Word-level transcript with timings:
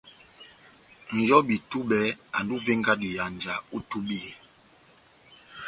Nʼyobi-túbɛ 1.17 1.99
andi 2.35 2.51
ó 2.57 2.59
ivenga 2.59 2.93
dihanja 3.01 3.53
ó 3.75 3.77
itúbiyɛ. 3.83 4.31